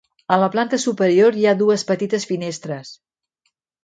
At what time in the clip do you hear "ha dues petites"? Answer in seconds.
1.49-2.25